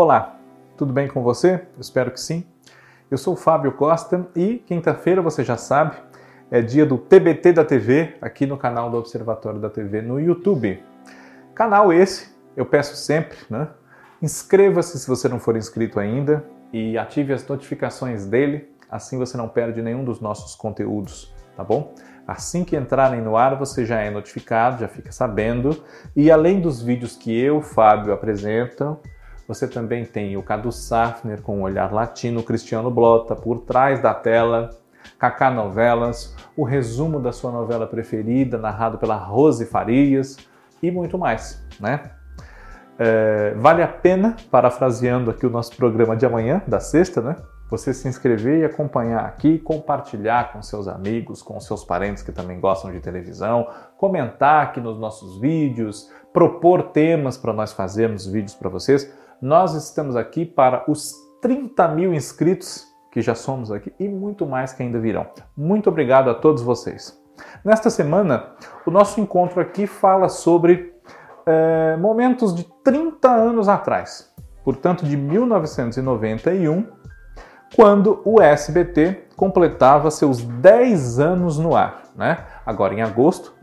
Olá, 0.00 0.36
tudo 0.76 0.92
bem 0.92 1.08
com 1.08 1.24
você? 1.24 1.54
Eu 1.74 1.80
espero 1.80 2.12
que 2.12 2.20
sim. 2.20 2.46
Eu 3.10 3.18
sou 3.18 3.34
o 3.34 3.36
Fábio 3.36 3.72
Costa 3.72 4.28
e 4.36 4.58
quinta-feira, 4.58 5.20
você 5.20 5.42
já 5.42 5.56
sabe, 5.56 5.96
é 6.52 6.62
dia 6.62 6.86
do 6.86 6.96
TBT 6.96 7.52
da 7.54 7.64
TV 7.64 8.14
aqui 8.22 8.46
no 8.46 8.56
canal 8.56 8.92
do 8.92 8.96
Observatório 8.96 9.58
da 9.58 9.68
TV 9.68 10.00
no 10.00 10.20
YouTube. 10.20 10.80
Canal 11.52 11.92
esse, 11.92 12.32
eu 12.56 12.64
peço 12.64 12.94
sempre, 12.94 13.38
né? 13.50 13.66
Inscreva-se 14.22 15.00
se 15.00 15.08
você 15.08 15.28
não 15.28 15.40
for 15.40 15.56
inscrito 15.56 15.98
ainda 15.98 16.44
e 16.72 16.96
ative 16.96 17.32
as 17.32 17.44
notificações 17.44 18.24
dele, 18.24 18.72
assim 18.88 19.18
você 19.18 19.36
não 19.36 19.48
perde 19.48 19.82
nenhum 19.82 20.04
dos 20.04 20.20
nossos 20.20 20.54
conteúdos, 20.54 21.34
tá 21.56 21.64
bom? 21.64 21.92
Assim 22.24 22.62
que 22.64 22.76
entrarem 22.76 23.20
no 23.20 23.36
ar, 23.36 23.56
você 23.58 23.84
já 23.84 23.98
é 23.98 24.10
notificado, 24.10 24.78
já 24.78 24.86
fica 24.86 25.10
sabendo. 25.10 25.82
E 26.14 26.30
além 26.30 26.60
dos 26.60 26.80
vídeos 26.80 27.16
que 27.16 27.36
eu, 27.36 27.60
Fábio, 27.60 28.12
apresento, 28.12 28.96
você 29.48 29.66
também 29.66 30.04
tem 30.04 30.36
o 30.36 30.42
Cadu 30.42 30.70
Safner 30.70 31.40
com 31.40 31.60
o 31.60 31.62
olhar 31.62 31.90
latino, 31.90 32.42
Cristiano 32.42 32.90
Blota 32.90 33.34
por 33.34 33.60
trás 33.60 33.98
da 33.98 34.12
tela, 34.12 34.68
Kaká 35.18 35.50
Novelas, 35.50 36.36
o 36.54 36.64
resumo 36.64 37.18
da 37.18 37.32
sua 37.32 37.50
novela 37.50 37.86
preferida, 37.86 38.58
narrado 38.58 38.98
pela 38.98 39.16
Rose 39.16 39.64
Farias 39.64 40.36
e 40.82 40.90
muito 40.90 41.16
mais, 41.16 41.64
né? 41.80 42.10
É, 42.98 43.54
vale 43.56 43.82
a 43.82 43.88
pena, 43.88 44.36
parafraseando 44.50 45.30
aqui 45.30 45.46
o 45.46 45.50
nosso 45.50 45.74
programa 45.76 46.14
de 46.14 46.26
amanhã, 46.26 46.60
da 46.66 46.78
sexta, 46.78 47.22
né? 47.22 47.36
Você 47.70 47.94
se 47.94 48.06
inscrever 48.06 48.60
e 48.60 48.64
acompanhar 48.64 49.24
aqui, 49.24 49.58
compartilhar 49.58 50.52
com 50.52 50.60
seus 50.60 50.88
amigos, 50.88 51.42
com 51.42 51.58
seus 51.60 51.84
parentes 51.84 52.22
que 52.22 52.32
também 52.32 52.60
gostam 52.60 52.90
de 52.90 53.00
televisão, 53.00 53.66
comentar 53.96 54.64
aqui 54.64 54.80
nos 54.80 54.98
nossos 54.98 55.40
vídeos, 55.40 56.10
propor 56.32 56.90
temas 56.90 57.38
para 57.38 57.52
nós 57.52 57.72
fazermos 57.72 58.26
vídeos 58.26 58.54
para 58.54 58.68
vocês. 58.68 59.10
Nós 59.40 59.72
estamos 59.74 60.16
aqui 60.16 60.44
para 60.44 60.84
os 60.90 61.14
30 61.40 61.86
mil 61.88 62.12
inscritos 62.12 62.84
que 63.12 63.22
já 63.22 63.36
somos 63.36 63.70
aqui 63.70 63.92
e 63.96 64.08
muito 64.08 64.44
mais 64.44 64.72
que 64.72 64.82
ainda 64.82 64.98
virão. 64.98 65.28
Muito 65.56 65.88
obrigado 65.88 66.28
a 66.28 66.34
todos 66.34 66.60
vocês. 66.60 67.16
Nesta 67.64 67.88
semana, 67.88 68.50
o 68.84 68.90
nosso 68.90 69.20
encontro 69.20 69.60
aqui 69.60 69.86
fala 69.86 70.28
sobre 70.28 70.92
é, 71.46 71.96
momentos 71.98 72.52
de 72.52 72.64
30 72.82 73.30
anos 73.30 73.68
atrás, 73.68 74.34
portanto 74.64 75.04
de 75.04 75.16
1991, 75.16 76.84
quando 77.76 78.20
o 78.24 78.42
SBT 78.42 79.28
completava 79.36 80.10
seus 80.10 80.42
10 80.42 81.20
anos 81.20 81.58
no 81.60 81.76
ar. 81.76 82.02
Né? 82.16 82.38
Agora, 82.66 82.92
em 82.92 83.02
agosto, 83.02 83.54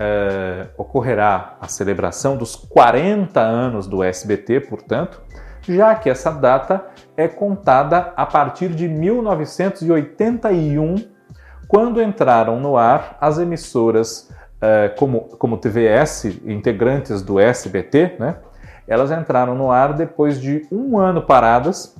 é, 0.00 0.66
ocorrerá 0.78 1.58
a 1.60 1.68
celebração 1.68 2.38
dos 2.38 2.56
40 2.56 3.38
anos 3.38 3.86
do 3.86 4.02
SBT, 4.02 4.60
portanto, 4.60 5.20
já 5.60 5.94
que 5.94 6.08
essa 6.08 6.30
data 6.30 6.86
é 7.14 7.28
contada 7.28 8.14
a 8.16 8.24
partir 8.24 8.70
de 8.70 8.88
1981, 8.88 10.94
quando 11.68 12.02
entraram 12.02 12.58
no 12.58 12.78
ar 12.78 13.18
as 13.20 13.38
emissoras 13.38 14.30
é, 14.58 14.88
como, 14.88 15.36
como 15.36 15.58
TVS, 15.58 16.24
integrantes 16.46 17.20
do 17.22 17.38
SBT, 17.38 18.16
né? 18.18 18.36
Elas 18.88 19.10
entraram 19.10 19.54
no 19.54 19.70
ar 19.70 19.92
depois 19.92 20.40
de 20.40 20.66
um 20.72 20.98
ano 20.98 21.20
paradas 21.22 21.94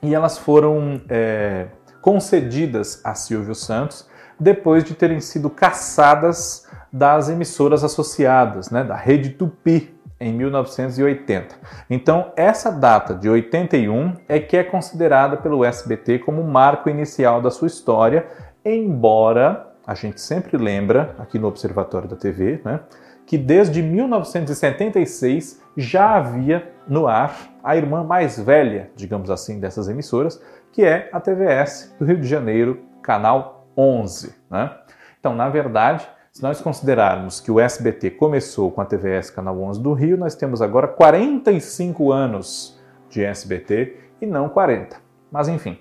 e 0.00 0.14
elas 0.14 0.38
foram 0.38 1.00
é, 1.08 1.66
concedidas 2.00 3.00
a 3.04 3.14
Silvio 3.14 3.54
Santos 3.54 4.08
depois 4.40 4.82
de 4.82 4.94
terem 4.94 5.20
sido 5.20 5.50
caçadas 5.50 6.66
das 6.92 7.28
emissoras 7.28 7.82
associadas, 7.82 8.70
né, 8.70 8.84
da 8.84 8.96
Rede 8.96 9.30
Tupi, 9.30 9.96
em 10.20 10.32
1980. 10.32 11.56
Então, 11.90 12.32
essa 12.36 12.70
data 12.70 13.12
de 13.12 13.28
81 13.28 14.14
é 14.28 14.38
que 14.38 14.56
é 14.56 14.62
considerada 14.62 15.36
pelo 15.36 15.64
SBT 15.64 16.20
como 16.20 16.40
o 16.40 16.48
marco 16.48 16.88
inicial 16.88 17.40
da 17.40 17.50
sua 17.50 17.66
história, 17.66 18.26
embora 18.64 19.68
a 19.84 19.94
gente 19.94 20.20
sempre 20.20 20.56
lembra, 20.56 21.16
aqui 21.18 21.40
no 21.40 21.48
Observatório 21.48 22.08
da 22.08 22.14
TV, 22.14 22.60
né, 22.64 22.80
que 23.26 23.36
desde 23.36 23.82
1976 23.82 25.60
já 25.76 26.16
havia 26.16 26.70
no 26.86 27.08
ar 27.08 27.34
a 27.62 27.76
irmã 27.76 28.04
mais 28.04 28.38
velha, 28.38 28.90
digamos 28.94 29.30
assim, 29.30 29.58
dessas 29.58 29.88
emissoras, 29.88 30.40
que 30.72 30.84
é 30.84 31.08
a 31.12 31.20
TVS 31.20 31.94
do 31.98 32.04
Rio 32.04 32.20
de 32.20 32.28
Janeiro, 32.28 32.80
canal 33.02 33.66
11. 33.76 34.34
Né? 34.50 34.70
Então, 35.18 35.34
na 35.34 35.48
verdade, 35.48 36.06
se 36.32 36.42
nós 36.42 36.62
considerarmos 36.62 37.40
que 37.40 37.50
o 37.50 37.60
SBT 37.60 38.12
começou 38.12 38.70
com 38.70 38.80
a 38.80 38.86
TVS 38.86 39.28
Canal 39.28 39.60
11 39.60 39.80
do 39.80 39.92
Rio, 39.92 40.16
nós 40.16 40.34
temos 40.34 40.62
agora 40.62 40.88
45 40.88 42.10
anos 42.10 42.80
de 43.10 43.22
SBT 43.22 43.98
e 44.18 44.24
não 44.24 44.48
40. 44.48 44.96
Mas 45.30 45.46
enfim. 45.46 45.76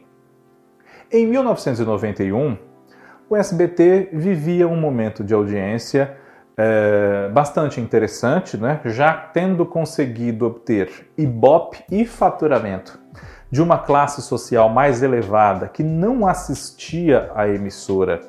Em 1.09 1.25
1991, 1.25 2.57
o 3.29 3.35
SBT 3.37 4.09
vivia 4.11 4.67
um 4.67 4.75
momento 4.75 5.23
de 5.23 5.33
audiência 5.33 6.17
é, 6.57 7.29
bastante 7.29 7.79
interessante, 7.79 8.57
né? 8.57 8.81
já 8.83 9.13
tendo 9.13 9.65
conseguido 9.65 10.45
obter 10.45 11.09
ibope 11.17 11.81
e 11.89 12.05
faturamento 12.05 12.99
de 13.49 13.61
uma 13.61 13.77
classe 13.77 14.21
social 14.21 14.67
mais 14.67 15.01
elevada 15.01 15.69
que 15.69 15.81
não 15.81 16.27
assistia 16.27 17.31
à 17.35 17.47
emissora 17.47 18.21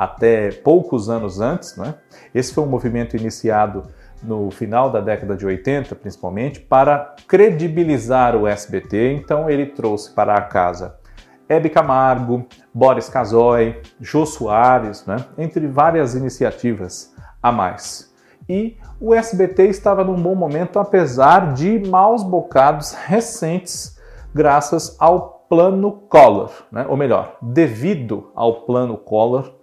até 0.00 0.50
poucos 0.50 1.10
anos 1.10 1.42
antes. 1.42 1.76
Né? 1.76 1.94
Esse 2.34 2.54
foi 2.54 2.64
um 2.64 2.66
movimento 2.66 3.18
iniciado 3.18 3.82
no 4.22 4.50
final 4.50 4.90
da 4.90 4.98
década 4.98 5.36
de 5.36 5.44
80, 5.44 5.94
principalmente, 5.94 6.58
para 6.58 7.14
credibilizar 7.28 8.34
o 8.34 8.46
SBT. 8.46 9.12
Então 9.12 9.50
ele 9.50 9.66
trouxe 9.66 10.10
para 10.14 10.34
a 10.34 10.40
casa 10.40 10.98
Hebe 11.46 11.68
Camargo, 11.68 12.46
Boris 12.72 13.10
Casoy, 13.10 13.82
Jô 14.00 14.24
Soares, 14.24 15.04
né? 15.04 15.16
entre 15.36 15.66
várias 15.66 16.14
iniciativas 16.14 17.14
a 17.42 17.52
mais. 17.52 18.10
E 18.48 18.78
o 18.98 19.14
SBT 19.14 19.66
estava 19.66 20.02
num 20.02 20.20
bom 20.20 20.34
momento, 20.34 20.78
apesar 20.78 21.52
de 21.52 21.78
maus 21.90 22.22
bocados 22.22 22.94
recentes, 22.94 23.98
graças 24.34 24.96
ao 24.98 25.44
Plano 25.46 25.92
Collor, 26.08 26.52
né? 26.72 26.86
ou 26.88 26.96
melhor, 26.96 27.36
devido 27.42 28.30
ao 28.34 28.62
Plano 28.62 28.96
Collor, 28.96 29.59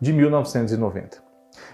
de 0.00 0.12
1990. 0.12 1.18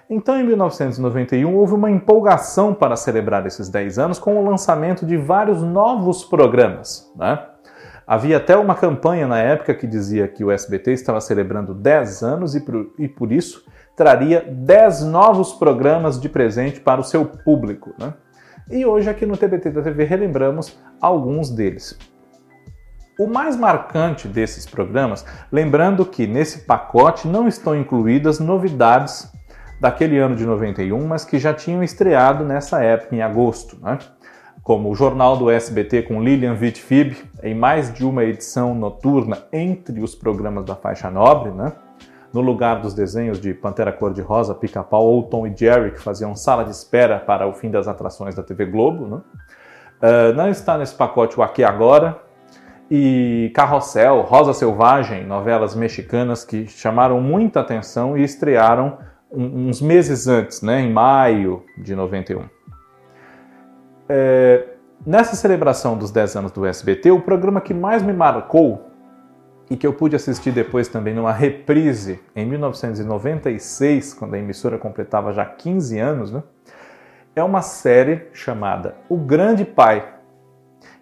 Então, 0.08 0.38
em 0.38 0.44
1991, 0.44 1.54
houve 1.54 1.74
uma 1.74 1.90
empolgação 1.90 2.72
para 2.72 2.96
celebrar 2.96 3.46
esses 3.46 3.68
10 3.68 3.98
anos 3.98 4.18
com 4.18 4.36
o 4.36 4.44
lançamento 4.44 5.04
de 5.04 5.16
vários 5.16 5.62
novos 5.62 6.24
programas. 6.24 7.12
Né? 7.16 7.38
Havia 8.06 8.36
até 8.36 8.56
uma 8.56 8.74
campanha 8.74 9.26
na 9.26 9.38
época 9.38 9.74
que 9.74 9.86
dizia 9.86 10.28
que 10.28 10.44
o 10.44 10.50
SBT 10.50 10.92
estava 10.92 11.20
celebrando 11.20 11.74
10 11.74 12.22
anos 12.22 12.54
e 12.54 12.60
por, 12.60 12.92
e 12.98 13.08
por 13.08 13.32
isso 13.32 13.64
traria 13.96 14.40
10 14.48 15.04
novos 15.04 15.52
programas 15.54 16.20
de 16.20 16.28
presente 16.28 16.80
para 16.80 17.00
o 17.00 17.04
seu 17.04 17.24
público. 17.24 17.92
Né? 17.98 18.14
E 18.70 18.86
hoje, 18.86 19.10
aqui 19.10 19.26
no 19.26 19.36
TBT 19.36 19.70
da 19.70 19.82
TV, 19.82 20.04
relembramos 20.04 20.78
alguns 21.00 21.50
deles. 21.50 21.98
O 23.18 23.26
mais 23.26 23.56
marcante 23.56 24.28
desses 24.28 24.66
programas, 24.66 25.24
lembrando 25.50 26.04
que 26.04 26.26
nesse 26.26 26.60
pacote 26.66 27.26
não 27.26 27.48
estão 27.48 27.74
incluídas 27.74 28.38
novidades 28.38 29.32
daquele 29.80 30.18
ano 30.18 30.36
de 30.36 30.44
91, 30.44 31.06
mas 31.06 31.24
que 31.24 31.38
já 31.38 31.54
tinham 31.54 31.82
estreado 31.82 32.44
nessa 32.44 32.82
época, 32.82 33.16
em 33.16 33.22
agosto, 33.22 33.78
né? 33.80 33.98
como 34.62 34.90
o 34.90 34.94
Jornal 34.94 35.36
do 35.36 35.48
SBT 35.48 36.02
com 36.02 36.22
Lilian 36.22 36.54
Vitfib, 36.54 37.16
em 37.42 37.54
mais 37.54 37.94
de 37.94 38.04
uma 38.04 38.24
edição 38.24 38.74
noturna 38.74 39.44
entre 39.52 40.02
os 40.02 40.14
programas 40.14 40.64
da 40.64 40.74
faixa 40.74 41.10
nobre, 41.10 41.52
né? 41.52 41.72
no 42.34 42.42
lugar 42.42 42.82
dos 42.82 42.92
desenhos 42.92 43.40
de 43.40 43.54
Pantera 43.54 43.92
Cor-de-Rosa, 43.92 44.54
Pica-Pau 44.54 45.06
ou 45.06 45.22
Tom 45.22 45.46
e 45.46 45.56
Jerry, 45.56 45.92
que 45.92 46.00
faziam 46.00 46.36
sala 46.36 46.64
de 46.64 46.70
espera 46.70 47.18
para 47.18 47.46
o 47.46 47.54
fim 47.54 47.70
das 47.70 47.88
atrações 47.88 48.34
da 48.34 48.42
TV 48.42 48.66
Globo. 48.66 49.06
Né? 49.06 49.16
Uh, 49.16 50.34
não 50.34 50.50
está 50.50 50.76
nesse 50.76 50.94
pacote 50.94 51.38
o 51.38 51.42
Aqui 51.42 51.64
Agora, 51.64 52.25
e 52.90 53.50
Carrossel, 53.54 54.20
Rosa 54.22 54.52
Selvagem, 54.52 55.26
novelas 55.26 55.74
mexicanas 55.74 56.44
que 56.44 56.66
chamaram 56.66 57.20
muita 57.20 57.60
atenção 57.60 58.16
e 58.16 58.22
estrearam 58.22 58.98
uns 59.30 59.80
meses 59.82 60.28
antes, 60.28 60.62
né, 60.62 60.80
em 60.80 60.92
maio 60.92 61.64
de 61.76 61.94
91. 61.96 62.44
É, 64.08 64.68
nessa 65.04 65.34
celebração 65.34 65.96
dos 65.98 66.10
10 66.10 66.36
anos 66.36 66.52
do 66.52 66.64
SBT, 66.64 67.10
o 67.10 67.20
programa 67.20 67.60
que 67.60 67.74
mais 67.74 68.02
me 68.02 68.12
marcou 68.12 68.86
e 69.68 69.76
que 69.76 69.84
eu 69.84 69.92
pude 69.92 70.14
assistir 70.14 70.52
depois 70.52 70.86
também 70.86 71.12
numa 71.12 71.32
reprise 71.32 72.20
em 72.36 72.46
1996, 72.46 74.14
quando 74.14 74.34
a 74.34 74.38
emissora 74.38 74.78
completava 74.78 75.32
já 75.32 75.44
15 75.44 75.98
anos, 75.98 76.30
né, 76.30 76.42
é 77.34 77.42
uma 77.42 77.62
série 77.62 78.28
chamada 78.32 78.94
O 79.08 79.16
Grande 79.16 79.64
Pai, 79.64 80.15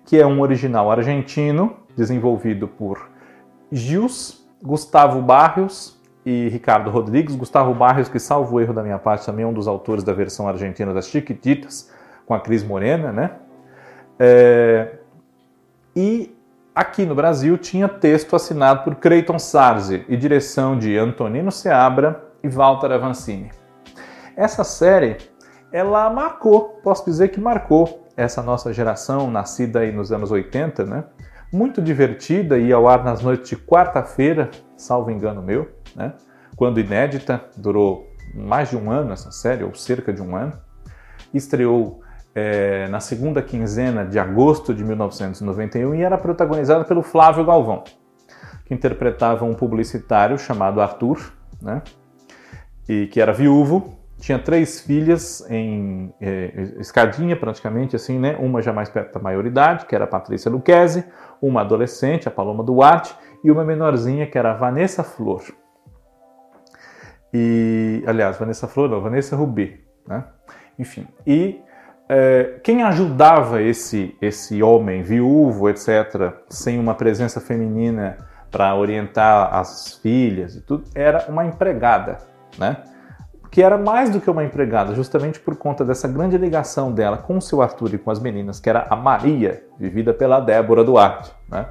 que 0.05 0.21
é 0.21 0.27
um 0.27 0.41
original 0.41 0.91
argentino, 0.91 1.77
desenvolvido 1.97 2.69
por 2.69 3.09
Gils, 3.73 4.47
Gustavo 4.63 5.21
Barrios 5.21 5.99
e 6.25 6.49
Ricardo 6.49 6.91
Rodrigues. 6.91 7.35
Gustavo 7.35 7.75
Barrios, 7.75 8.09
que 8.09 8.19
salvo 8.19 8.61
erro 8.61 8.73
da 8.73 8.83
minha 8.83 8.99
parte, 8.99 9.27
também 9.27 9.45
é 9.45 9.49
um 9.49 9.53
dos 9.53 9.69
autores 9.69 10.05
da 10.05 10.13
versão 10.13 10.49
argentina 10.49 10.93
das 10.93 11.09
Chiquititas, 11.09 11.91
com 12.27 12.35
a 12.35 12.41
Cris 12.41 12.63
Morena, 12.63 13.13
né? 13.13 13.31
É... 14.19 14.99
E 15.95 16.37
aqui 16.75 17.07
no 17.07 17.15
Brasil 17.15 17.57
tinha 17.57 17.89
texto 17.89 18.35
assinado 18.35 18.83
por 18.83 18.97
Creighton 18.97 19.39
Sarzi 19.39 20.05
e 20.09 20.17
direção 20.17 20.79
de 20.79 20.97
Antonino 20.97 21.53
Seabra 21.53 22.25
e 22.43 22.49
Walter 22.49 22.93
Avancini. 22.93 23.51
Essa 24.37 24.65
série, 24.65 25.17
ela 25.73 26.11
marcou, 26.11 26.81
posso 26.83 27.05
dizer 27.05 27.29
que 27.29 27.41
marcou 27.41 28.04
essa 28.17 28.43
nossa 28.43 28.73
geração, 28.73 29.31
nascida 29.31 29.81
aí 29.81 29.93
nos 29.93 30.13
anos 30.13 30.31
80, 30.31 30.85
né? 30.85 31.05
Muito 31.53 31.81
divertida, 31.81 32.59
ia 32.59 32.75
ao 32.75 32.89
ar 32.89 33.05
nas 33.05 33.23
noites 33.23 33.49
de 33.49 33.57
quarta-feira, 33.57 34.51
salvo 34.77 35.11
engano 35.11 35.43
meu, 35.43 35.69
né? 35.95 36.15
Quando 36.57 36.81
inédita, 36.81 37.45
durou 37.57 38.09
mais 38.35 38.71
de 38.71 38.77
um 38.77 38.91
ano 38.91 39.13
essa 39.13 39.31
série, 39.31 39.65
ou 39.65 39.75
cerca 39.75 40.13
de 40.13 40.23
um 40.23 40.37
ano. 40.37 40.53
Estreou 41.33 42.01
é, 42.35 42.89
na 42.89 43.01
segunda 43.01 43.41
quinzena 43.41 44.05
de 44.05 44.19
agosto 44.19 44.75
de 44.75 44.83
1991 44.85 45.95
e 45.95 46.03
era 46.03 46.19
protagonizada 46.19 46.85
pelo 46.85 47.03
Flávio 47.03 47.45
Galvão, 47.45 47.85
que 48.65 48.75
interpretava 48.75 49.45
um 49.45 49.55
publicitário 49.55 50.39
chamado 50.39 50.81
Arthur, 50.81 51.33
né? 51.63 51.83
E 52.89 53.07
que 53.07 53.21
era 53.21 53.33
viúvo, 53.33 53.94
tinha 54.19 54.39
três 54.39 54.81
filhas 54.81 55.45
em 55.51 56.13
é, 56.21 56.75
escadinha 56.79 57.37
praticamente 57.37 57.97
assim, 57.97 58.19
né? 58.19 58.37
Uma 58.39 58.63
já 58.63 58.73
mais 58.73 58.89
perto 58.89 59.15
da 59.15 59.21
maioridade, 59.21 59.87
que 59.87 59.95
era 59.95 60.05
a 60.05 60.09
Patrícia 60.09 60.51
Luquezzi, 60.51 61.05
uma 61.43 61.61
adolescente, 61.61 62.29
a 62.29 62.31
Paloma 62.31 62.63
Duarte, 62.63 63.15
e 63.43 63.51
uma 63.51 63.65
menorzinha 63.65 64.27
que 64.27 64.39
era 64.39 64.53
a 64.53 64.55
Vanessa 64.55 65.05
Flor. 65.05 65.43
E, 67.33 68.03
aliás, 68.07 68.39
Vanessa 68.39 68.69
Flor, 68.69 68.89
não, 68.89 69.01
Vanessa 69.01 69.37
Rubi, 69.37 69.85
né? 70.07 70.25
Enfim, 70.79 71.07
e 71.27 71.61
é, 72.09 72.61
quem 72.63 72.83
ajudava 72.83 73.61
esse, 73.61 74.17
esse 74.23 74.63
homem 74.63 75.03
viúvo, 75.03 75.69
etc., 75.69 76.33
sem 76.49 76.79
uma 76.79 76.95
presença 76.95 77.41
feminina 77.41 78.19
para 78.51 78.75
orientar 78.77 79.53
as 79.55 79.95
filhas 79.95 80.55
e 80.55 80.61
tudo, 80.61 80.85
era 80.95 81.27
uma 81.29 81.45
empregada, 81.45 82.19
né? 82.57 82.85
Que 83.55 83.63
era 83.63 83.79
mais 83.79 84.11
do 84.11 84.21
que 84.21 84.29
uma 84.29 84.43
empregada, 84.43 84.97
justamente 84.97 85.39
por 85.39 85.55
conta 85.55 85.85
dessa 85.85 86.09
grande 86.09 86.37
ligação 86.37 86.91
dela 86.91 87.19
com 87.19 87.39
o 87.39 87.41
seu 87.41 87.63
Arthur 87.63 87.95
e 87.95 87.99
com 87.99 88.11
as 88.11 88.19
meninas, 88.19 88.59
que 88.59 88.69
era 88.69 88.85
a 88.91 88.97
Maria, 88.97 89.65
vivida 89.79 90.13
pela 90.13 90.41
Débora 90.41 90.83
Duarte, 90.83 91.31
né? 91.49 91.69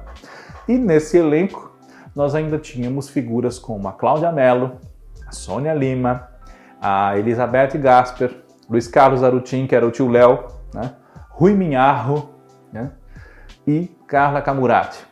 E 0.66 0.78
nesse 0.78 1.18
elenco 1.18 1.76
nós 2.16 2.34
ainda 2.34 2.56
tínhamos 2.56 3.10
figuras 3.10 3.58
como 3.58 3.86
a 3.86 3.92
Cláudia 3.92 4.32
Mello, 4.32 4.78
a 5.28 5.32
Sônia 5.32 5.74
Lima, 5.74 6.26
a 6.80 7.18
Elizabeth 7.18 7.76
Gasper, 7.76 8.34
Luiz 8.66 8.88
Carlos 8.88 9.22
Arutin, 9.22 9.66
que 9.66 9.76
era 9.76 9.86
o 9.86 9.90
tio 9.90 10.08
Léo, 10.08 10.42
né? 10.72 10.94
Rui 11.28 11.52
Minharro 11.52 12.30
né? 12.72 12.92
e 13.66 13.94
Carla 14.06 14.40
Camurati. 14.40 15.04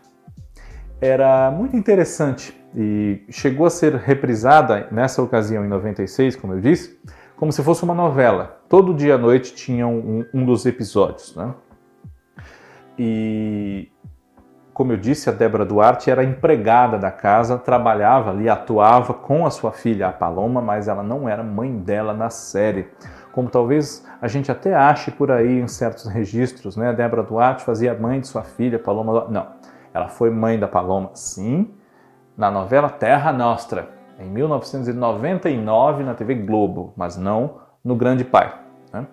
Era 1.03 1.51
muito 1.51 1.77
interessante 1.77 2.62
e 2.75 3.23
chegou 3.31 3.67
a 3.67 3.71
ser 3.71 3.95
reprisada 3.95 4.89
nessa 4.91 5.23
ocasião, 5.23 5.65
em 5.65 5.69
96, 5.69 6.37
como 6.37 6.55
eu 6.55 6.61
disse, 6.61 6.99
como 7.37 7.53
se 7.53 7.63
fosse 7.63 7.83
uma 7.85 7.95
novela. 7.95 8.61
Todo 8.69 8.95
dia 8.95 9.17
à 9.17 9.19
noite 9.19 9.55
tinha 9.55 9.87
um, 9.87 10.25
um 10.33 10.45
dos 10.45 10.65
episódios. 10.65 11.35
Né? 11.37 11.55
E 12.99 13.89
como 14.73 14.93
eu 14.93 14.97
disse, 14.97 15.29
a 15.29 15.33
Débora 15.33 15.65
Duarte 15.67 16.11
era 16.11 16.25
empregada 16.25 16.99
da 16.99 17.11
casa, 17.11 17.59
trabalhava 17.59 18.31
ali, 18.31 18.49
atuava 18.49 19.13
com 19.13 19.45
a 19.45 19.51
sua 19.51 19.73
filha, 19.73 20.09
a 20.09 20.13
Paloma, 20.13 20.63
mas 20.63 20.89
ela 20.89 21.03
não 21.03 21.29
era 21.29 21.43
mãe 21.43 21.77
dela 21.77 22.15
na 22.15 22.31
série 22.31 22.89
como 23.33 23.49
talvez 23.49 24.07
a 24.21 24.29
gente 24.29 24.53
até 24.53 24.75
ache 24.75 25.11
por 25.11 25.31
aí 25.31 25.59
em 25.59 25.67
certos 25.67 26.07
registros, 26.07 26.77
né? 26.77 26.91
A 26.91 26.93
Débora 26.93 27.23
Duarte 27.23 27.65
fazia 27.65 27.95
mãe 27.95 28.21
de 28.21 28.29
sua 28.29 28.45
filha, 28.45 28.79
Paloma. 28.79 29.27
Não, 29.29 29.47
ela 29.93 30.09
foi 30.09 30.31
mãe 30.31 30.59
da 30.59 30.69
Paloma, 30.69 31.11
sim, 31.15 31.71
na 32.37 32.51
novela 32.51 32.89
Terra 32.89 33.33
Nostra, 33.33 33.91
em 34.19 34.29
1999 34.29 36.05
na 36.05 36.15
TV 36.15 36.35
Globo, 36.35 36.93
mas 36.97 37.17
não 37.17 37.59
no 37.85 37.97
Grande 37.97 38.25
Pai. 38.25 38.55
Né? 38.93 39.07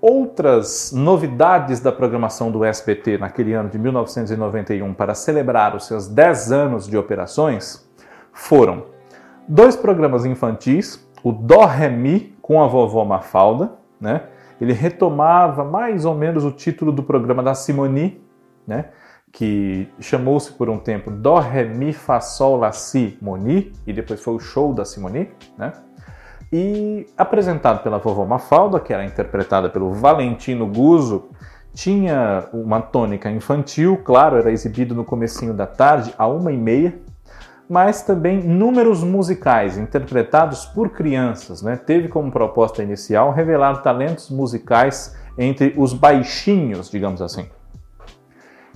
Outras 0.00 0.92
novidades 0.92 1.80
da 1.80 1.90
programação 1.90 2.50
do 2.50 2.64
SBT 2.64 3.18
naquele 3.18 3.52
ano 3.52 3.68
de 3.68 3.78
1991 3.78 4.94
para 4.94 5.14
celebrar 5.14 5.74
os 5.74 5.86
seus 5.86 6.06
10 6.06 6.52
anos 6.52 6.86
de 6.86 6.96
operações 6.96 7.88
foram 8.32 8.84
dois 9.48 9.74
programas 9.74 10.24
infantis, 10.24 11.04
o 11.24 11.32
Dó 11.32 11.64
Ré 11.64 11.88
Mi 11.88 12.36
com 12.40 12.62
a 12.62 12.68
vovó 12.68 13.04
Mafalda, 13.04 13.72
né? 14.00 14.22
Ele 14.60 14.72
retomava 14.72 15.64
mais 15.64 16.04
ou 16.04 16.14
menos 16.14 16.44
o 16.44 16.50
título 16.50 16.92
do 16.92 17.02
programa 17.02 17.42
da 17.42 17.54
Simoni, 17.54 18.20
né? 18.66 18.86
Que 19.32 19.88
chamou-se 20.00 20.52
por 20.52 20.68
um 20.68 20.78
tempo 20.78 21.10
Dó, 21.10 21.38
Ré, 21.38 21.64
Mi, 21.64 21.92
Fá, 21.92 22.20
Sol, 22.20 22.56
Lá, 22.56 22.72
Si, 22.72 23.18
Moni, 23.20 23.72
e 23.86 23.92
depois 23.92 24.20
foi 24.20 24.34
o 24.34 24.40
show 24.40 24.72
da 24.72 24.84
Simoni, 24.84 25.30
né? 25.56 25.72
E 26.52 27.06
apresentado 27.16 27.82
pela 27.82 27.98
vovó 27.98 28.24
Mafalda, 28.24 28.80
que 28.80 28.92
era 28.92 29.04
interpretada 29.04 29.68
pelo 29.68 29.92
Valentino 29.92 30.66
Guzzo, 30.66 31.28
tinha 31.74 32.48
uma 32.52 32.80
tônica 32.80 33.30
infantil, 33.30 34.00
claro, 34.02 34.36
era 34.36 34.50
exibido 34.50 34.94
no 34.94 35.04
comecinho 35.04 35.52
da 35.52 35.66
tarde, 35.66 36.12
a 36.16 36.26
uma 36.26 36.50
e 36.50 36.56
meia, 36.56 36.98
mas 37.68 38.02
também 38.02 38.42
números 38.42 39.04
musicais 39.04 39.76
interpretados 39.76 40.64
por 40.64 40.90
crianças. 40.90 41.62
Né? 41.62 41.76
Teve 41.76 42.08
como 42.08 42.32
proposta 42.32 42.82
inicial 42.82 43.30
revelar 43.30 43.82
talentos 43.82 44.30
musicais 44.30 45.14
entre 45.36 45.74
os 45.76 45.92
baixinhos, 45.92 46.90
digamos 46.90 47.20
assim. 47.20 47.46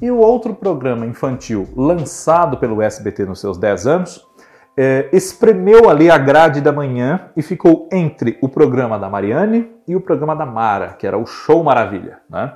E 0.02 0.10
o 0.10 0.18
outro 0.18 0.52
programa 0.52 1.06
infantil 1.06 1.68
lançado 1.76 2.58
pelo 2.58 2.82
SBT 2.82 3.24
nos 3.24 3.40
seus 3.40 3.56
10 3.56 3.86
anos 3.86 4.28
é, 4.76 5.08
espremeu 5.12 5.88
ali 5.88 6.10
a 6.10 6.18
grade 6.18 6.60
da 6.60 6.72
manhã 6.72 7.30
e 7.36 7.40
ficou 7.42 7.88
entre 7.92 8.36
o 8.42 8.48
programa 8.48 8.98
da 8.98 9.08
Mariane 9.08 9.70
e 9.86 9.94
o 9.94 10.00
programa 10.00 10.34
da 10.34 10.44
Mara, 10.44 10.94
que 10.94 11.06
era 11.06 11.16
o 11.16 11.24
Show 11.24 11.62
Maravilha. 11.62 12.18
Né? 12.28 12.52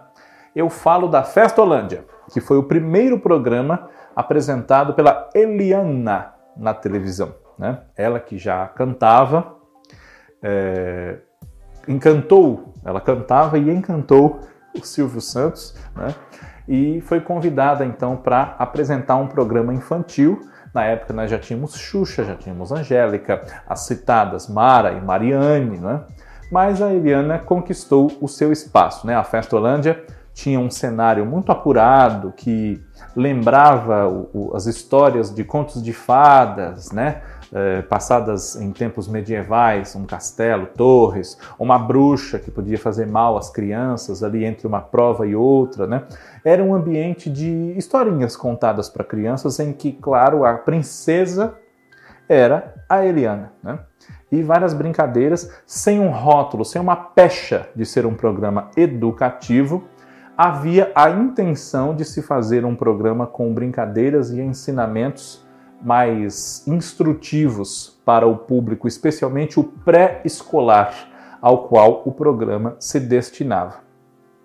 Eu 0.56 0.68
falo 0.68 1.06
da 1.06 1.22
Festa 1.22 1.62
Holândia, 1.62 2.04
que 2.32 2.40
foi 2.40 2.58
o 2.58 2.64
primeiro 2.64 3.20
programa 3.20 3.90
apresentado 4.16 4.94
pela 4.94 5.30
Eliana 5.32 6.32
na 6.56 6.74
televisão. 6.74 7.32
Né? 7.56 7.78
Ela 7.96 8.18
que 8.18 8.38
já 8.38 8.66
cantava, 8.66 9.54
é, 10.42 11.18
encantou, 11.86 12.74
ela 12.84 13.00
cantava 13.00 13.56
e 13.56 13.70
encantou 13.70 14.40
o 14.76 14.84
Silvio 14.84 15.20
Santos, 15.20 15.76
né? 15.94 16.12
E 16.68 17.00
foi 17.02 17.20
convidada 17.20 17.84
então 17.84 18.16
para 18.16 18.54
apresentar 18.58 19.16
um 19.16 19.26
programa 19.26 19.72
infantil. 19.72 20.40
Na 20.74 20.84
época 20.84 21.12
nós 21.12 21.30
já 21.30 21.38
tínhamos 21.38 21.74
Xuxa, 21.74 22.24
já 22.24 22.34
tínhamos 22.34 22.72
Angélica, 22.72 23.42
as 23.66 23.86
citadas 23.86 24.48
Mara 24.48 24.92
e 24.92 25.00
Mariane, 25.00 25.78
né? 25.78 26.00
mas 26.50 26.82
a 26.82 26.92
Eliana 26.92 27.38
conquistou 27.38 28.10
o 28.20 28.28
seu 28.28 28.52
espaço. 28.52 29.06
Né? 29.06 29.14
A 29.14 29.24
Festa 29.24 29.56
Holândia 29.56 30.04
tinha 30.34 30.60
um 30.60 30.70
cenário 30.70 31.24
muito 31.24 31.50
apurado 31.50 32.32
que 32.36 32.78
lembrava 33.16 34.06
o, 34.06 34.28
o, 34.34 34.56
as 34.56 34.66
histórias 34.66 35.34
de 35.34 35.42
contos 35.42 35.82
de 35.82 35.94
fadas, 35.94 36.92
né? 36.92 37.22
É, 37.52 37.80
passadas 37.82 38.56
em 38.56 38.72
tempos 38.72 39.06
medievais, 39.06 39.94
um 39.94 40.04
castelo, 40.04 40.66
torres, 40.66 41.38
uma 41.58 41.78
bruxa 41.78 42.40
que 42.40 42.50
podia 42.50 42.76
fazer 42.76 43.06
mal 43.06 43.38
às 43.38 43.50
crianças 43.50 44.24
ali 44.24 44.44
entre 44.44 44.66
uma 44.66 44.80
prova 44.80 45.24
e 45.26 45.36
outra, 45.36 45.86
né? 45.86 46.02
Era 46.44 46.62
um 46.62 46.74
ambiente 46.74 47.30
de 47.30 47.72
historinhas 47.76 48.36
contadas 48.36 48.88
para 48.88 49.04
crianças 49.04 49.60
em 49.60 49.72
que, 49.72 49.92
claro, 49.92 50.44
a 50.44 50.54
princesa 50.54 51.54
era 52.28 52.74
a 52.88 53.06
Eliana, 53.06 53.52
né? 53.62 53.78
E 54.30 54.42
várias 54.42 54.74
brincadeiras 54.74 55.48
sem 55.64 56.00
um 56.00 56.10
rótulo, 56.10 56.64
sem 56.64 56.82
uma 56.82 56.96
pecha 56.96 57.68
de 57.76 57.86
ser 57.86 58.04
um 58.06 58.14
programa 58.14 58.70
educativo, 58.76 59.84
havia 60.36 60.90
a 60.94 61.08
intenção 61.08 61.94
de 61.94 62.04
se 62.04 62.20
fazer 62.20 62.64
um 62.64 62.74
programa 62.74 63.26
com 63.26 63.54
brincadeiras 63.54 64.30
e 64.32 64.40
ensinamentos 64.40 65.45
mais 65.82 66.66
instrutivos 66.66 68.00
para 68.04 68.26
o 68.26 68.36
público, 68.36 68.88
especialmente 68.88 69.58
o 69.60 69.64
pré-escolar, 69.64 70.94
ao 71.40 71.68
qual 71.68 72.02
o 72.04 72.12
programa 72.12 72.76
se 72.78 72.98
destinava. 72.98 73.80